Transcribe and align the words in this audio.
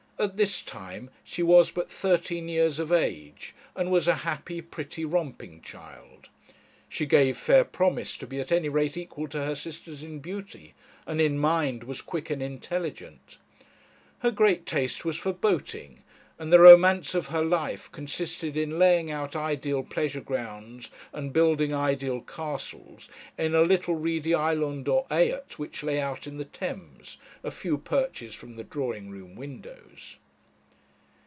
At 0.19 0.37
this 0.37 0.61
time 0.61 1.09
she 1.23 1.41
was 1.41 1.71
but 1.71 1.89
thirteen 1.89 2.47
years 2.47 2.77
of 2.77 2.91
age, 2.91 3.55
and 3.75 3.89
was 3.89 4.07
a 4.07 4.17
happy, 4.17 4.61
pretty, 4.61 5.03
romping 5.03 5.61
child. 5.63 6.29
She 6.87 7.07
gave 7.07 7.35
fair 7.39 7.63
promise 7.65 8.15
to 8.17 8.27
be 8.27 8.39
at 8.39 8.51
any 8.51 8.69
rate 8.69 8.95
equal 8.97 9.25
to 9.29 9.43
her 9.43 9.55
sisters 9.55 10.03
in 10.03 10.19
beauty, 10.19 10.75
and 11.07 11.19
in 11.19 11.39
mind 11.39 11.85
was 11.85 12.03
quick 12.03 12.29
and 12.29 12.39
intelligent. 12.39 13.39
Her 14.19 14.29
great 14.29 14.67
taste 14.67 15.03
was 15.03 15.17
for 15.17 15.33
boating, 15.33 16.03
and 16.39 16.51
the 16.51 16.59
romance 16.59 17.13
of 17.13 17.27
her 17.27 17.45
life 17.45 17.91
consisted 17.91 18.57
in 18.57 18.79
laying 18.79 19.11
out 19.11 19.35
ideal 19.35 19.83
pleasure 19.83 20.19
grounds, 20.21 20.89
and 21.13 21.31
building 21.31 21.71
ideal 21.71 22.19
castles 22.19 23.09
in 23.37 23.53
a 23.53 23.61
little 23.61 23.93
reedy 23.93 24.33
island 24.33 24.87
or 24.87 25.05
ait 25.11 25.59
which 25.59 25.83
lay 25.83 26.01
out 26.01 26.25
in 26.25 26.39
the 26.39 26.45
Thames, 26.45 27.17
a 27.43 27.51
few 27.51 27.77
perches 27.77 28.33
from 28.33 28.53
the 28.53 28.63
drawing 28.63 29.11
room 29.11 29.35
windows. 29.35 30.17